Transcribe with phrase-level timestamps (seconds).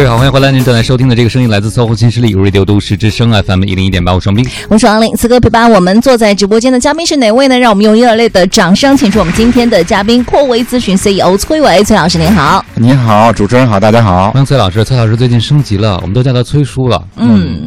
[0.00, 0.50] 各位好，欢迎回来！
[0.50, 4.48] 您正在收听的这个声音来自搜狐新势力 Radio 都市之声 FM 一零一点八，我是王斌。
[4.70, 7.58] 我是王琳，此刻陪伴我们坐在直播间的嘉宾是哪位呢？
[7.58, 12.64] 让我们用热烈的掌声，请出我们今天的嘉宾——阔维咨询 CEO 崔伟，崔老师您好。
[12.76, 14.30] 你好，主持人好，大家好。
[14.30, 17.04] 欢迎崔老师，崔老师最近升级了，我们都叫他崔叔了。
[17.16, 17.66] 嗯，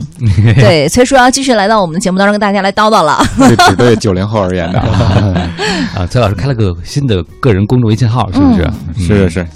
[0.55, 3.23] 对，崔叔要继续来到我们的节目当中跟大家来叨叨了。
[3.47, 4.79] 这只对九零后而言的
[5.93, 9.07] 啊，崔老师开了个新的个人公众微信号，是不是？
[9.07, 9.47] 是是是。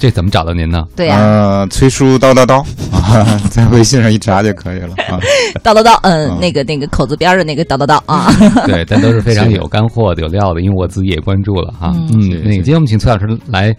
[0.00, 0.82] 这怎么找到您呢？
[0.96, 2.60] 对呀，呃，崔叔叨叨叨
[2.90, 5.20] 啊， 在微信上一查就可以了啊。
[5.62, 8.32] 叨叨叨，嗯，那个那个口字边的那个叨叨叨啊。
[8.66, 11.92] 对，但都是非常有干货的、有料的，因为我自己也关注了哈。
[12.12, 13.76] 嗯，那个今天我们请崔老师来。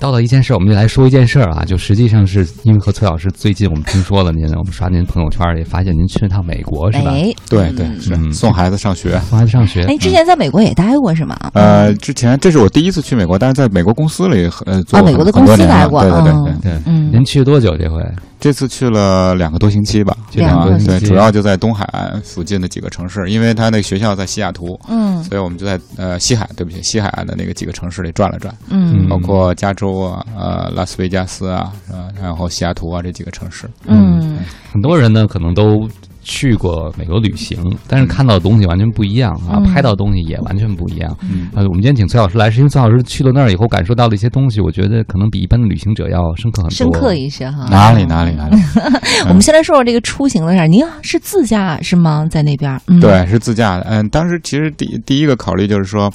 [0.00, 7.12] 叨叨一件事，我们就来说一件事儿啊，就实际上是因为和崔老师最近我们听说了您，我们刷您朋友圈也发现您去了趟美国是吧？
[7.48, 9.84] 对对是送孩子上学，送孩子上学。
[9.84, 11.38] 哎，之前在美国也待过是吗？
[11.54, 16.72] 呃，之前这是我第一次去美国，但是在美国公司里呃做美国的公司待过，对对对对。
[16.84, 18.02] 嗯，您去了多久这回？
[18.44, 35.88] 这次去了两个多星期吧，两个对，主要就在东海岸附近的几个城市，因为他那个学校在西雅图，嗯，所以我们就在呃西海，对不起，西海岸的那个几个城市里转了转，嗯，包括加州啊，呃，拉斯维加斯啊，啊，然后西雅图啊这几个城市，嗯，很多人呢可能都。
[36.24, 41.16] 去过美国旅行，但是看到的东西完全不一样啊，拍到的东西也完全不一样。
[41.54, 46.76] 呃，我们今天请崔老师来，是因为崔老师去了那儿以后，感受到了一些东西，我觉得可能比一般的旅行者要深刻很多。
[46.76, 47.68] 深刻一些哈？
[47.70, 48.56] 哪里哪里哪里？
[49.28, 50.66] 我们先来说说这个出行的事儿。
[50.66, 52.26] 您是自驾是吗？
[52.30, 52.80] 在那边？
[53.00, 53.82] 对，是自驾的。
[53.88, 56.10] 嗯，当时其实第第一个考虑就是说，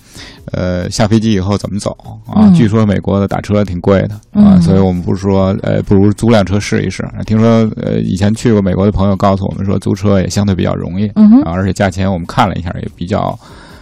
[0.53, 2.49] 呃，下飞机以后怎么走啊？
[2.55, 7.05] 据说美国的打车挺贵的啊，所以我们不是说，呃，不如租辆车试一试。
[7.25, 11.08] 听说，呃，以前去过美国的朋友告诉我们说，租车也相对比较容易，
[11.44, 13.38] 啊，而且价钱我们看了一下也比较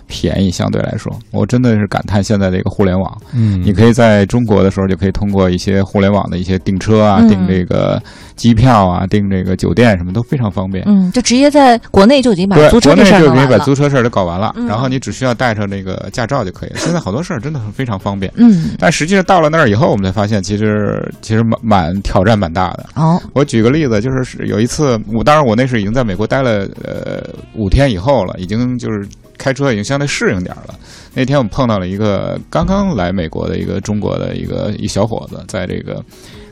[0.08, 8.02] 便宜，相对来说，我真的是感叹现在这个互联网，嗯，你可以在中国的时候就可以通过一些互联网的一些订车啊，订这个
[8.36, 16.78] 机票啊，订这个酒店什么都非常方便，嗯，就直接在国内就已经把租车的事儿就可以把租车事儿都搞完了，然后你只需要带上那个驾照就可以了。
[16.78, 22.86] 现在好多事儿真的是非常方便，嗯，但实际上到了那儿以后，我们才发现其实其实蛮蛮挑战蛮大的。
[22.96, 29.06] 哦，我举个例子，就是有一次，我当然我那是已经在美国待了呃五天以后了，已经就是。
[29.38, 30.76] 开车已经相对适应点了。
[31.14, 36.04] 那天我们碰到了一个刚刚来美国的一个中国的一个一小伙子，在这个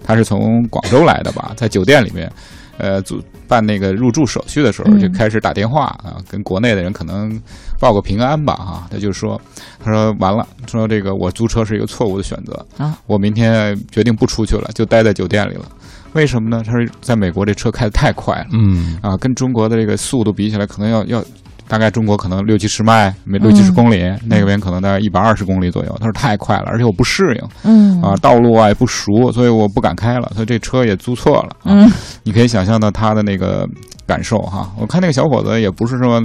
[0.04, 2.32] 他是从广州来的吧，在酒店里面，
[2.78, 7.40] 呃，组办那个入住手续的时候就开始打电话啊，跟国内的人可能
[7.80, 8.88] 报个平安吧哈。
[8.90, 9.40] 他就说，
[9.84, 15.66] 他说完了，说这个我租车是一个错误的选择啊，我明天决定不出去了，就待在酒店里了。
[16.14, 16.64] 为什么呢？
[16.66, 21.24] 他说在美国这车开的太快了，嗯啊，跟中国的这个速度比起来，可能要要。
[21.68, 25.96] 大概中国可能六七十迈，每六七十公里，那边可能大概一百二十公里左右。
[26.00, 30.32] 他说太快了，而且我不适应，嗯啊，道路啊也不熟，所以我不敢开了。
[30.34, 31.56] 所以这车也租错了。
[31.64, 31.92] 嗯，
[32.24, 33.68] 你可以想象到他的那个
[34.06, 34.72] 感受哈。
[34.80, 36.24] 我看那个小伙子也不是说。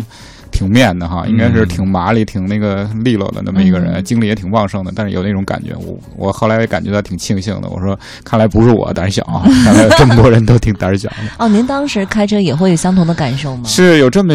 [0.61, 4.93] 挺面的哈，应该是挺麻利、挺那个利落的那么一个人，精力也挺旺盛的。
[4.95, 7.69] 但是有那种感觉，我我后来也感觉到挺庆幸的。
[7.71, 9.25] 我说，看来不是我胆小，
[9.65, 11.17] 看来这么多人都挺胆小的。
[11.39, 13.63] 哦，您当时开车也会有相同的感受吗？
[13.65, 14.35] 是有这么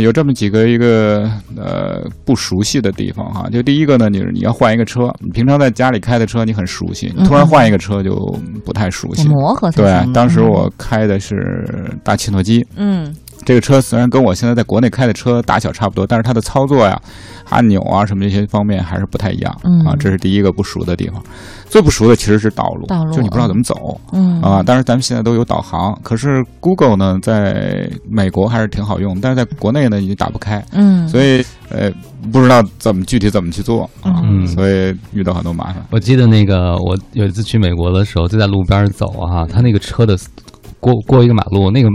[0.00, 3.48] 有这么几个一个呃不熟悉的地方哈。
[3.52, 8.16] 就第一个呢，就是你要换一个车，你平常在家里开的车你很熟悉，你突然换一个车就
[8.64, 9.70] 不太熟悉，磨合。
[9.70, 11.64] 对，当时我开的是
[12.02, 13.14] 大切诺基，嗯。
[13.44, 17.00] 这个车虽然跟我现在在国内开的车大小差不多，但是它的操作呀、
[17.48, 19.52] 按钮啊什么这些方面还是不太一样
[19.86, 19.94] 啊。
[19.98, 21.22] 这是第一个不熟的地方。
[21.66, 23.98] 最不熟的其实是道路，就你不知道怎么走。
[24.12, 30.62] 嗯啊，当然咱们现在都有导航，可是 Google 呢，在美国还是挺好用，但是在国内呢你打不开。
[30.72, 31.90] 嗯，所以呃
[32.30, 35.82] 不知道怎么具体怎么去做啊，所以遇到很多麻烦。
[35.90, 40.14] 我记得那个我有一次去美国的时候，就在路边走哈，他那个车的
[40.78, 41.88] 过过一个马路那个。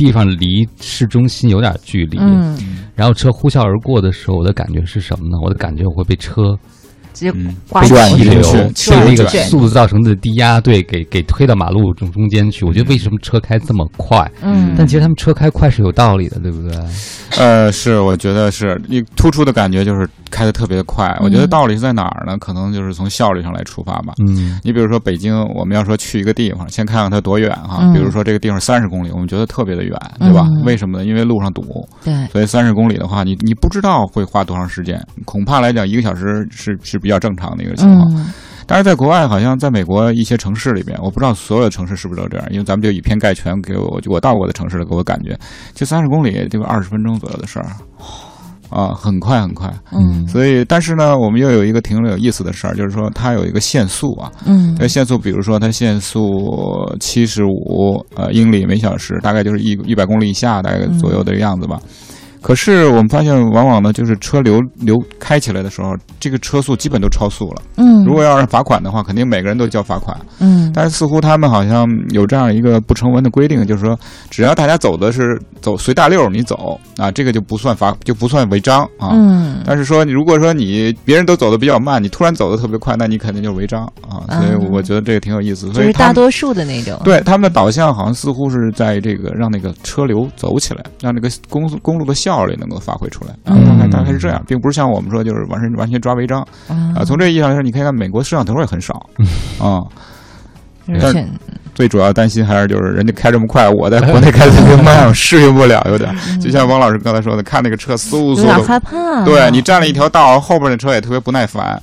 [0.00, 2.56] 地方离市中心有点距离，嗯，
[2.94, 5.36] 然后车呼啸而过的时候，我的感觉是什么呢？
[5.44, 6.58] 我的感觉我会被车。
[7.12, 7.38] 直接被
[8.16, 12.64] 逆流，被那个速度造成的低压对给给推到马路中中间去。
[12.64, 14.30] 我觉得为什么车开这么快？
[14.42, 16.76] 嗯，但其实他们车开快是有道理的，对不对？
[17.38, 21.16] 呃，是，我觉得是你突出的感觉就是开的特别快。
[21.20, 22.36] 我觉得道理是在哪儿呢？
[22.38, 24.14] 可能就是从效率上来出发吧。
[24.26, 27.88] 嗯，你比如说北京，我们要说去一个地方，先看看它多远哈。
[27.92, 30.46] 比如说这个地方三十公里，我们觉得特别的远，对吧？
[30.64, 31.04] 为什么呢？
[31.04, 31.88] 因为路上堵。
[32.04, 38.32] 对，所以三十公里的话，你你不知道会花多长时间，恐怕来讲一个小时是是比较正常的一个情况。
[38.66, 45.36] 但是在国外，好像在美国一些城市里面，我不知道所有的城市是不是都这样，因为咱们就以偏概全，给我就我到过的城市的给我感觉，
[45.74, 47.66] 就三十公里，就二十分钟左右的事儿。
[48.68, 49.68] 啊，很快很快。
[49.90, 54.30] 嗯，所以但是呢，我们又有一个挺有意思的事儿，就是说它有一个限速啊。
[54.46, 61.80] 嗯，它限速，比如说它限速七十五呃英里每小时，大概就是一一百公里以下大概左右的样子吧。
[62.42, 67.62] 可是我们发现，往往呢，就是车流流开起来的时候，这个车速基本都超速了。
[67.76, 70.16] 嗯，如果要是罚款的话，肯定每个人都交罚款。
[70.38, 73.98] 嗯，但是似乎他们好像有这样一个不成文的规定，就是说，
[74.30, 79.10] 只要大家走的是走随大溜，你走啊，这个就不算罚，就不算违章啊。
[79.12, 84.24] 嗯，但是说你，如果说你别人都走的比较慢，你突然走的特别快，那你肯定就是违章啊。
[84.30, 85.68] 所以我觉得这个挺有意思。
[85.70, 86.98] 就是大多数的那种。
[87.04, 92.29] 对他们的导向好像似乎是在这个让那个车流走起来，让这个公公路的效。
[92.30, 97.04] 效率能够发挥出来，大概大概是这样，并不是像我们说就是完全完全抓违章啊。
[97.04, 98.94] 从这意义上来说，你可以看美国摄像头也很少
[99.58, 99.82] 啊。
[101.00, 101.28] 但
[101.74, 106.12] 最主要担心还是就是人家开这么快，我在国内开特别慢，适应不了，有点。
[106.40, 109.24] 就像汪老师刚才说的，看那个车嗖嗖的，害怕。
[109.24, 111.80] 对你占了一条道，后边的车也特别不耐烦，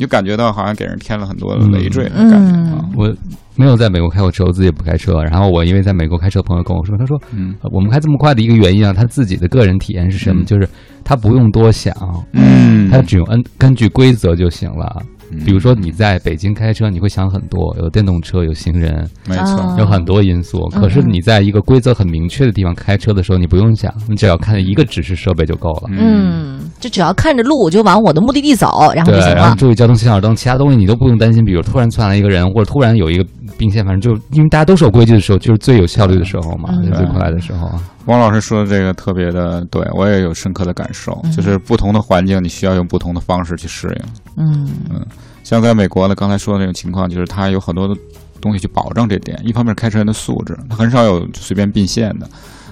[0.00, 2.88] 你就感觉到好像给人添了很多累赘的感觉啊。
[2.96, 3.14] 我。
[3.56, 5.22] 没有在美国开过车，我自己也不开车。
[5.24, 10.42] 然后我因为在美国开车，朋友跟我说，他说，嗯，我们开这么快的一个原因啊，他自己的个人体验是什么？
[10.44, 10.66] 就是
[11.04, 11.94] 他不用多想，
[12.32, 15.02] 嗯，他只用根根据规则就行了。
[15.44, 20.66] 比如说你在北京开车，你会想很多，有电动车，有行人，没错，有很多因素。
[20.68, 25.90] 可是你在一个规则很明确的地方开车的时候，你不用想，你只要看一个指示设备就够了。
[25.90, 29.36] 嗯，就只要看着路，就往我的目的地走，然后就行了。
[29.36, 31.44] 然后注意交通信号灯，其他东西你都不用担心。
[31.44, 33.24] 比如突然窜来一个人，或者突然有一个
[33.56, 37.70] 并线，反正就因为大家都是有规矩的时候，就是最有效率的时候嘛，最快的时候。
[38.06, 44.44] 汪老师说的这个特别的对，我也有深刻的感受，就是不同的环境，你需要用不同的方式去适应。
[44.44, 45.06] 嗯嗯，
[45.44, 47.94] 像在美国呢，刚才说的那种情况，就是他有很多的
[48.40, 49.38] 东西去保证这点。
[49.44, 52.28] 一方面，开车人的素质，他很少有随便并线的，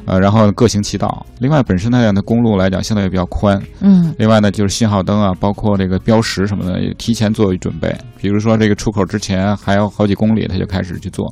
[0.09, 1.27] 呃，然后各行其道。
[1.39, 3.63] 另外，本身它的公路来讲，相对也比较宽。
[3.81, 4.15] 嗯。
[4.17, 7.95] 另外呢，就是信号灯啊，包括这个标识什么的，也提前做准备。
[8.17, 11.31] 比如说，这个出口之前还有好几公里，他就开始去做。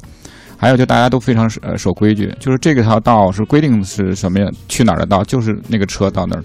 [0.59, 4.47] 还有就大家都非常呃守规矩，就是这个条道是规定是什么呀？
[4.69, 6.45] 去哪儿的道，就是那个车到那儿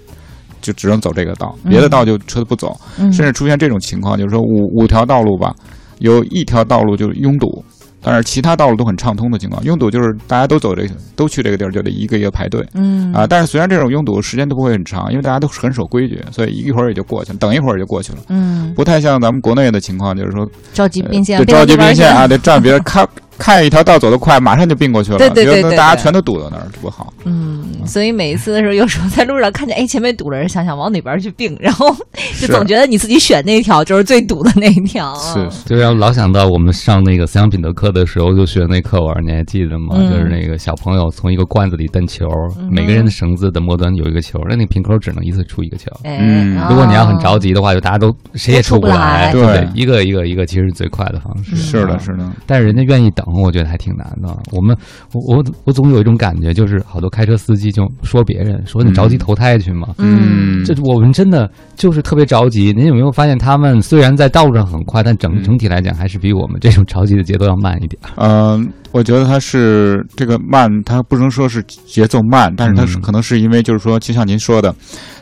[0.62, 2.74] 就只能走这个道，别的道就车不走。
[2.98, 5.54] 嗯甚至出现这种情况，就是说五五条道路吧，
[5.98, 7.64] 有一条道路就是拥堵，
[8.02, 9.62] 但是其他道路都很畅通的情况。
[9.64, 12.66] 拥堵就是大家都走这个，都去这个地儿，就得一个一个排队。
[12.74, 18.18] 嗯啊，但是虽然这种拥堵时间都不会很长，因为大家都很守规矩，所以一会儿也就过去了，等一会儿就过去了。
[18.28, 23.08] 嗯，不太像咱们国内的情况，就是说着急并线，着急并线啊，得占别人看。
[23.38, 25.18] 看一条道走得快，马上就并过去了。
[25.18, 27.12] 对对对对，大家全都堵到那儿，不好。
[27.24, 31.94] 嗯，所以每一次的时候，有时候在路上看见哎前面堵了人，想想往哪边去并，然后
[32.40, 35.14] 就总觉得你自己选那条就是最堵的那一条。
[35.16, 39.96] 是，就让老想到我们上那个思想品德课的时候就学那课文，你还记得吗？
[39.96, 42.26] 就是那个小朋友从一个罐子里蹬球，
[42.70, 45.90] 每个人的绳子的末端有一个球，那那瓶口只能一次出一个球。
[46.04, 49.32] 嗯，如果你要很着急的话，就大家都谁也出不来。
[49.32, 51.56] 对，一个一个一个，其实是最快的方式。
[51.56, 52.30] 是的，是的。
[52.46, 54.06] 但是人家愿意等，我觉得还挺难。
[54.22, 54.76] 的我们，
[55.12, 59.94] 我我我总有一种感觉，就是好多开车司机就说别人说你着急投胎去吗？
[59.98, 62.72] 嗯，这我们真的就是特别着急。
[62.72, 68.00] 您有没有发现，他们虽然在道路上很快，但整整体来讲还是比我们这种着急的节奏要慢一点。
[68.16, 74.74] 嗯，我觉得他是这个慢，他不能说是节奏慢，但是他是可能是因为就是说，就像您说的，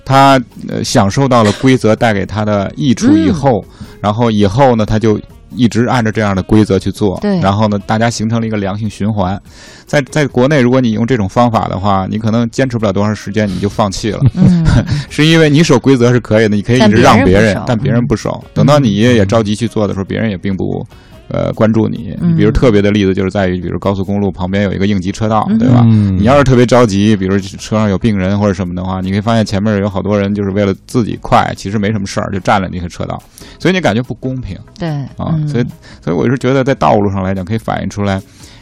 [0.05, 3.64] 他呃享受到了规则带给他的益处以后，
[4.00, 5.19] 然后以后呢，他就。
[5.56, 9.41] 一直按照这样的规则去做，对，然后呢，大家形成了一个良性循环。
[9.87, 14.21] 在在国内，如果你用这种方法的话，你可能坚持不了多长时间，你就放弃了。
[14.35, 14.64] 嗯，
[15.11, 18.42] 是因为你守规则是可以的，你可以一直让别人，但别人不守。
[18.54, 20.87] 等到你也着急去做的时候，别人也并不。
[21.31, 25.85] 呃，关注你，你比如特别的例子就是在于，比如高速公路旁边有一个应急车道，对吧？
[26.19, 33.21] 你要是特别着急，比如车上有病人或者什么的话，你会发现前面有好多人就是为了自己快，其实没什么事儿就占了那个车道，
[33.59, 34.57] 所以你感觉不公平。
[34.79, 35.65] 对，啊，所以
[36.03, 38.21] 所以我是觉得在道路上来讲，可以反映出来。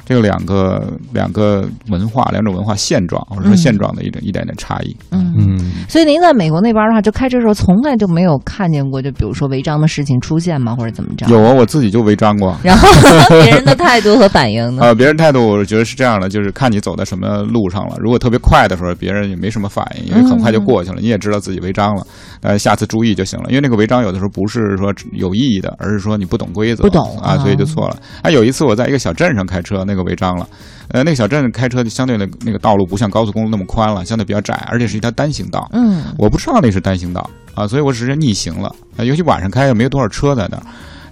[0.08, 4.96] 这两个两个文化，两种文化现状，或者说现状的一种一点点差异。
[5.10, 5.72] 嗯嗯。
[5.86, 10.74] 所以您在美国那边的话，就开车的时候从来就没有看见过，就比如说违章的事情出现吗？
[10.74, 11.26] 或者怎么着？
[11.28, 12.56] 有啊，我自己就违章过。
[12.62, 12.88] 然后
[13.44, 14.82] 别人的态度和反应呢？
[14.82, 17.96] 呃，别人态度我觉得是这样的，就是看你走在什么路上了。
[17.98, 21.00] 如果特别快的时候，别人也没什么反应，因为很快就过去了。
[21.00, 22.06] 你也知道自己违章了，
[22.40, 23.46] 呃，下次注意就行了。
[23.48, 27.96] 因为那个违章有的时候不是说有意义的，而是说你不懂规则，不懂啊，所以就错了。
[28.22, 30.48] 啊，有一次我在一个小镇上开车，那个违章了。
[30.88, 35.68] 呃，那个小镇开车就相对的那个道路不像高速公路那么宽了，相对比较窄，而且是一条单行道。
[35.72, 38.74] 嗯，我不知道那是单行道啊，所以我直接逆行了。
[38.98, 40.62] 尤其晚上开，也没有多少车在那儿。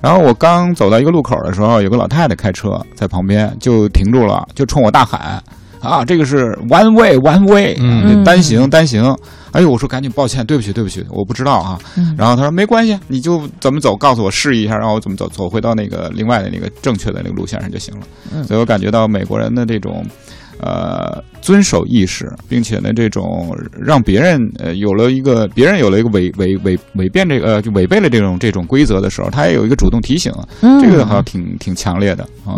[0.00, 5.42] 然后我刚走到一个路口的时候，有个老太太开车在旁边就停住了，就冲我大喊。
[5.86, 9.16] 啊，这个是 one way one way，嗯，单行单行。
[9.52, 11.78] 哎呦，我说赶紧抱歉，对不起对不起，我不知道啊。
[12.18, 18.44] 然后他说没关系，你就怎么走，告诉我示意一下，让我怎么走，走回到那个另外的那个正确的那个路线上就行了。
[18.44, 20.04] 所以我感觉到美国人的这种。
[20.60, 30.32] 呃，遵守意识，并且呢，这种让别人呃有了一个别人有了一个违违违违变这个呃就违背了这种这种规则的时候，他也有一个主动提醒，
[30.80, 32.56] 这个好像挺挺强烈的啊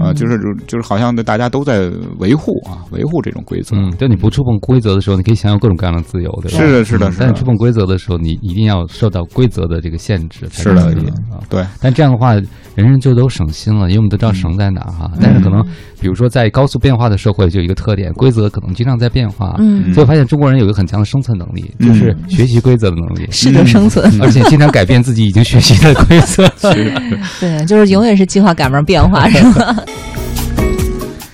[0.00, 3.76] 啊，就是就是好像大家都在维护啊维护这种规则。
[3.76, 6.58] 嗯，当你不触碰规则的时候，你可以享有各种各样的自由，对吧？
[6.58, 10.48] 是的，是的，但是触碰规则的时候，你一定要受到规则的这个限制。
[10.50, 10.82] 是的，
[11.30, 11.64] 啊，对。
[11.80, 12.34] 但这样的话，
[12.74, 15.10] 人人就都省心了，因为我们都知道绳在哪哈。
[15.20, 15.62] 但是可能
[16.00, 18.12] 比如说在高速变化的社会，就有一个特点。
[18.14, 26.48] 规则可能经常在变化，嗯，所以我发现中国人有一个很强的生存能力，就是学习规则的能力，适者生存，而且经常改变自己已经学习的规则。
[27.38, 29.76] 对，就是永远是计划赶不上变化， 是吗？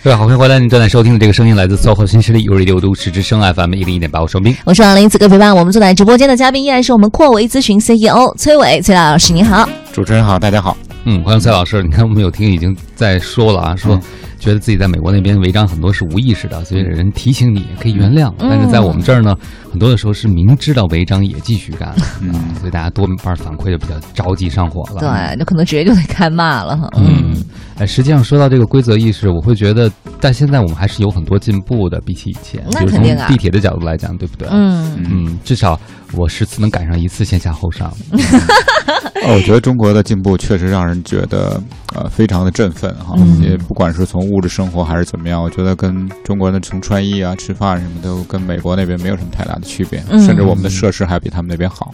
[0.03, 0.61] 对，好，欢迎回来！
[0.61, 5.09] 您正在收听的这个声音来自搜狐新势力，有瑞六都市之声 FM 一零一点八，我双斌，我是王林。
[5.09, 9.69] 此刻陪伴我们坐在直播间的嘉宾依然是我们阔维咨询 CEO 崔伟，崔老师，你好！
[9.93, 10.77] 主持人好，大家好。
[11.09, 11.81] 嗯，欢迎蔡老师。
[11.85, 13.99] 你看，我们有听已经在说了啊，说。
[14.39, 18.31] 觉得自己在美国那边违章很多是无意识的，所以人提醒你可以原谅。
[18.39, 19.35] 但是在我们这儿呢，
[19.73, 25.01] 很多的时候是明知道违章也继续干，嗯，所以大家多半反馈就比较着急上火了。
[25.01, 26.87] 对，那可能直接就得开骂了哈。
[26.99, 27.35] 嗯，
[27.79, 32.63] 哎，实际上说到这个规则意识，我会觉得，但现在我们还是有很多进步的，比起以前。
[32.71, 33.27] 那肯定啊。
[33.27, 34.47] 地铁的角度来讲，对不对？
[34.51, 35.81] 嗯嗯，至少
[36.13, 37.91] 我十次能赶上一次先下后上。
[39.27, 41.61] 哦，我觉得中国的进步确实让人觉得
[41.95, 43.17] 呃非常的振奋哈。
[43.43, 51.93] 也不管是从物质生活还是怎么样，我觉得跟中国人的从穿衣啊、吃饭什么都跟美国那边没有什么太大的区别，甚至我们的设施还比他们那边好。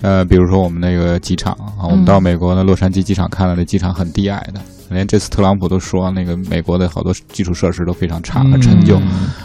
[0.00, 4.60] 呃，比如说我们那个机场啊，我们到美国的洛杉矶机场看了，那机场很低矮的。
[4.92, 9.00] 连这次特朗普都说，那个美国的好多基础设施都非常差和陈旧，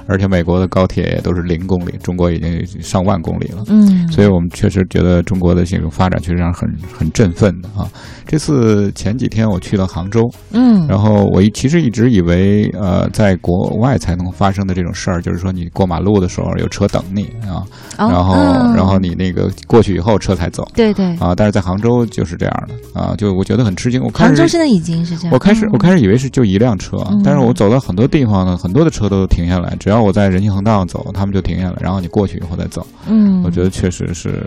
[0.08, 3.64] 而且美国的高铁也都是零公里，中国已经上万公里了。
[3.68, 7.88] 嗯，所以我们确实觉得中国的这种发展确实很很振奋的啊。
[8.26, 17.64] 这次前几天我去了杭州，嗯，然后我一其实一直以为，呃，在国外才能发生的这种事儿，就是说你过马路的时候有车等你啊，
[17.98, 18.34] 然后
[18.76, 24.04] 然后你那个过去以后车才走，对对啊，但是在杭州就是这样的啊，就我觉得很吃惊。
[24.04, 25.32] 我看杭州现在已经是这样。
[25.38, 32.84] 我开始我开始以为是就一辆车，但是我走到很多地方呢，很多的车都停下来，只要我在人行横道上走，他们就停下来，然后你过去以后再走。
[33.08, 34.44] 嗯，我觉得确实是。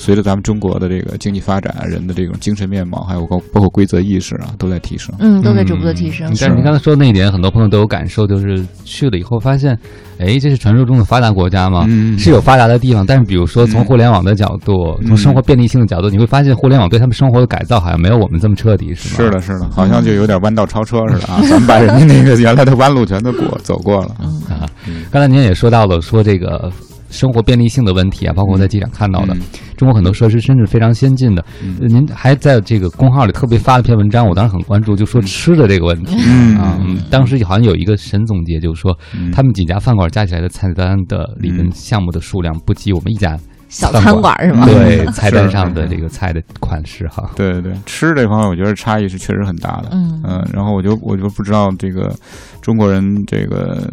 [0.00, 5.14] 随着咱们中国的这个经济发展，人的这种精神面貌，还有包包括规则意识啊，都在提升。
[5.18, 6.26] 嗯，都在逐步的提升。
[6.40, 9.78] 但是您刚才说的那一点，很多朋友都有感受，就是去了以后发现，
[10.18, 11.86] 哎，这是传说中的发达国家吗？
[12.18, 19.16] 是有发达的地方，但是比如说从互联网的角度，从生活便利性的角度，你会发现互联网对他们生活的改造好像没有我们这么彻底，是吗？
[19.16, 21.42] 是的，是的，好像就有点弯道超车似的啊！
[21.42, 24.16] 咱们把人家那个原来的弯路全都过走过了
[24.48, 24.66] 啊。
[25.10, 26.72] 刚才您也说到了，说这个。
[27.10, 29.36] 生活便利性的问题啊，包括我在机场看到的，
[29.76, 31.44] 中国很多设施甚至非常先进的。
[31.80, 36.16] 您还在这个公号里特别发了篇文章，我当时很关注，就说吃的这个问题
[36.56, 36.78] 啊。
[37.10, 38.96] 当时好像有一个神总结，就是说
[39.32, 43.36] 他们几家饭馆加起来的菜单的里面项目的数量不及我们一家
[43.68, 44.64] 小餐馆是吗？
[44.66, 47.30] 对， 菜单上的这个菜的款式哈。
[47.34, 49.88] 对对对，吃这方面我觉得差异是确实很大的。
[49.92, 52.14] 嗯嗯，然后我就我就不知道这个
[52.60, 53.90] 中国人这个。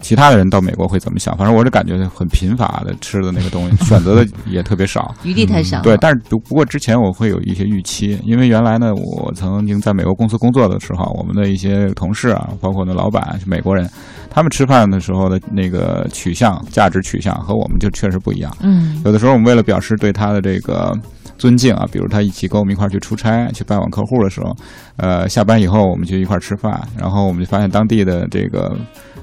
[0.00, 1.36] 其他的人到美国会怎么想？
[1.36, 5.80] 反正我是感觉很贫乏的吃的那个东西， 选择的也特别少，余地太少。
[5.82, 13.88] 对，但是不不过之前我会有一些预期，因为原来呢，我曾经在美国公司工作的时候，我们的一些同事啊，包括那老板是美国人，
[14.30, 18.54] 他们吃饭的时候的那个取向、价值取向和我们就确实不一样。
[18.60, 20.92] 嗯，有的时候我们为了表示对他的这个
[21.38, 24.54] 尊敬啊，比如他一起跟我们一块儿去出差、去拜访客户的时候，
[24.96, 28.76] 呃，下班以后我们就一块儿吃饭，然后我们就发现当地的这个。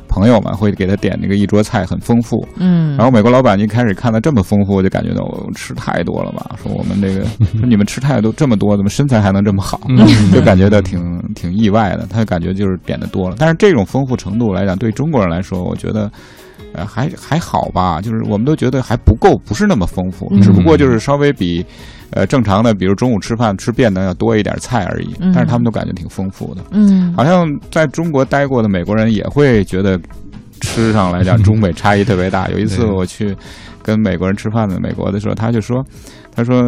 [0.07, 6.55] 朋友们会给他点那个一桌菜很丰富，嗯，然后美国老板一开始看到这么丰富，就感觉到我吃太多了吧？
[6.62, 7.25] 说我们这个
[7.60, 9.81] 说你们吃太多这么多，怎么身材还能这么好？
[10.31, 12.07] 就感觉到挺挺意外的。
[12.07, 16.10] 他感觉就是点的多了，但是这种丰富程度来讲，对中国人来说，我觉得
[16.75, 18.01] 呃还还好吧。
[18.01, 21.65] 就是我们都觉得还不够，不是那么丰富，只不过就是稍微比。
[22.12, 26.62] 呃，正常的，比如中午吃饭吃便当要多一点菜而已，但是他们都感觉挺丰富的。
[26.72, 30.00] 嗯，好像在中国待过的美国人也会觉得
[30.65, 32.48] 吃上来讲中美差异特别大。
[32.51, 33.34] 有一次我去
[33.81, 35.81] 跟美国人吃饭的美国的时候，他就说。
[36.38, 36.62] 他说：“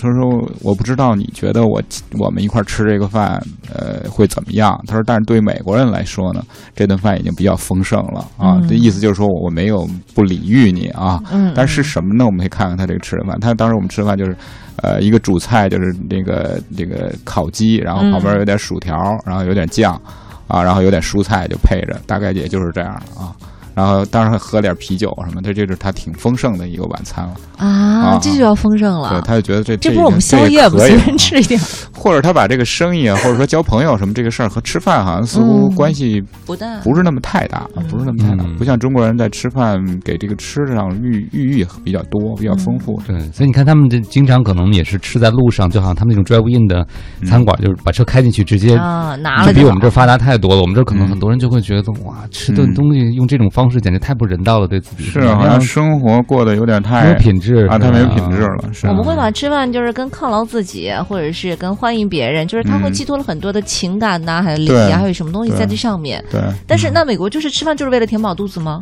[0.00, 1.78] 他说我不知道你觉得我
[2.18, 3.38] 我们一块吃这个饭，
[3.70, 4.82] 呃，会怎么样？
[4.86, 6.42] 他说，但是对美国人来说呢，
[6.74, 8.58] 这顿饭已经比较丰盛了啊。
[8.66, 11.22] 这意思就是说我没有不礼遇你啊。
[11.30, 11.52] 嗯。
[11.54, 12.24] 但是什么呢？
[12.24, 13.38] 我们可以看看他这个吃的饭。
[13.38, 14.34] 他当时我们吃饭就是，
[14.76, 20.00] 呃，一个主菜就是那个这个烤鸡，然后旁边有点薯条，然后有点酱。”
[20.46, 23.34] 啊，然后有点蔬菜就配着，大概也就是这样了啊。
[23.74, 28.18] 然后当然喝点啤酒什么的，这就是他挺丰盛的一个晚餐了啊！
[28.20, 29.10] 这就要丰盛了。
[29.10, 30.78] 对，他就觉得这这不是我们宵夜吗？
[30.78, 31.60] 随便吃一点。
[31.94, 38.44] 或者他把这个生意啊，或者说交朋友什么这个事儿和吃饭好像似乎关系不大，不是那么太大，不是那么太大。
[38.58, 43.00] 不像中国人在吃饭给这个吃上寓寓意比较多，比较丰富。
[43.06, 46.86] 对，所以你看他们这经常可能也是吃在路上，就好像他们那种 drive in 的
[47.26, 50.60] 餐馆，就是把车开进去直接啊拿了，比我们这发达太多了。
[50.60, 58.72] 我们这可能很多人就会觉得哇，吃顿东西用这种方式简直太不人道了，对自己是好像生活过得有点太没有品质啊，太没有品质了。
[58.72, 66.24] 是我们会把吃饭就是跟犒劳自己，或者是跟欢迎别人，就是他会寄托了很多的情感呐，还有礼仪，还有什么东西在这上面。
[66.30, 68.80] 对，但是那美国就是吃饭就是为了填饱肚子吗？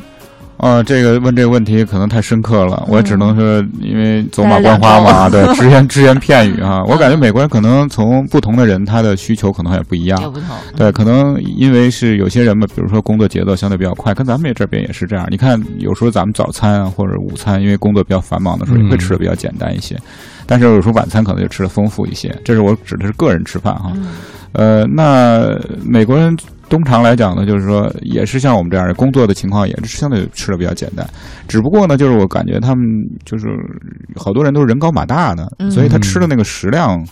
[0.62, 6.84] 啊，这个问这个问题可能太深刻了，我只能是，因为走马观花嘛， 对，只言只言片语啊。
[6.86, 10.56] 我感觉美国人可能从不同的人，他的需求可能也不一样，不同。
[10.76, 15.26] 对，可能因为是有些人嘛，比如说工作节奏相对比较快，跟咱们这边也是这样。
[15.30, 19.98] 你看，有时候咱们早餐啊或者午餐，因为工作比较繁忙的时候，也会吃的比较简单一些，
[20.46, 22.32] 但是有时候晚餐可能就吃的丰富一些。
[22.44, 23.92] 这是我指的是个人吃饭哈。
[24.52, 26.36] 呃，那美国人。
[26.72, 31.06] 通常来讲呢，就是说，也是像我们这样的工作的情况，也是相对吃的比较简单。
[31.46, 32.86] 只不过呢，就是我感觉他们
[33.26, 33.46] 就是
[34.16, 37.04] 好多人都是人高马大的，所以他吃的那个食量。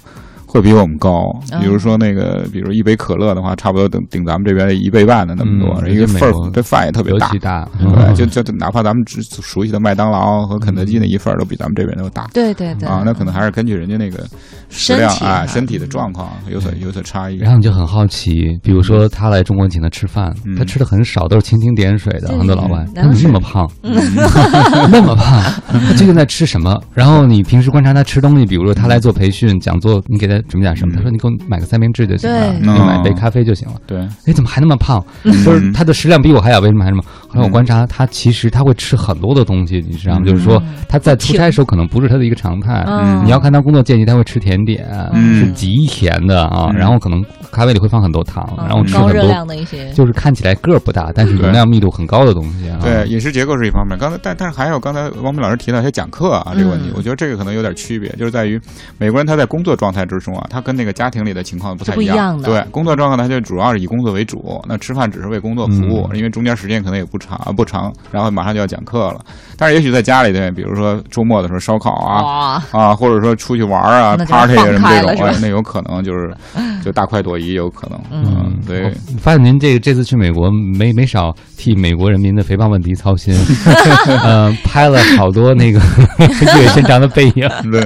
[0.51, 1.31] 会比我们高，
[1.61, 7.31] 比如说那个，比如一杯可乐的话，差不多顶顶咱们这边的一倍半的那么多，一个份儿，这饭也特别大，
[7.79, 14.27] 对，就就哪怕咱们只熟悉的麦当劳和肯德基那一份儿，都比咱们这边都大，对对对，啊，那可能还是根据人家那个
[14.71, 17.37] 食量啊，身体的状况有所有所差异。
[17.37, 23.71] 然后你就很好奇，比如说他来中国请他吃饭，他吃的很少，都是蜻蜓点水的，很多老外，他怎么那么胖？
[24.91, 26.77] 那么胖，他究竟在吃什么？
[26.93, 30.40] 然后你平时观察他吃东西，比如说他来做培训讲座，你给他。
[30.43, 30.95] 准备点什么？
[30.95, 35.05] 他说：“你给我买个三明治就行了，你买杯咖啡就行了。”对，哎，怎么还那么胖？
[35.45, 37.05] 就是他的食量比我还小，为什么还那么？
[37.33, 40.27] 后来我观察他，其实他会吃很多的东西，你知道吗？
[40.27, 42.85] 就是说他在出差的时候可能不是他的一个常态。
[43.25, 44.85] 你要看他工作间隙，他会吃甜点，
[45.39, 46.71] 是极甜的啊。
[46.75, 47.23] 然后可能
[47.53, 49.57] 咖啡里会放很多糖，然后吃很多，
[49.95, 52.71] 就是看起来个儿不大，但是能量密度很高的东西。
[52.83, 53.97] 对，饮食结构是一方面。
[53.99, 58.61] 刚才但但是还有刚才王斌老师提到一些讲课啊这个问题，我觉得这个可能有点区别，就是在于
[58.99, 60.31] 美国人他在工作状态之中。
[60.31, 62.41] 啊，他跟那个家庭里的情况不太一样。
[62.41, 69.21] 对，工作状态他就主要是以工作为主，那吃饭只是为工作服务，因为中间时间可能也不长不长，然后马上就要讲课了。
[69.57, 76.35] 但是也许在家里对，比如说周末的时候烧烤啊啊，或者说出去玩啊，party 什么这种，那有可能就是
[76.83, 78.01] 就大快朵颐，有可能。
[78.11, 78.91] 嗯，对。
[79.21, 83.35] 发现您这这次去美国没没少替美国人民的肥胖问题操心，
[84.25, 85.79] 呃，拍了好多那个
[86.19, 87.49] 越伸长的背影。
[87.71, 87.85] 对。